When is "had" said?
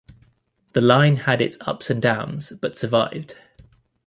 1.15-1.41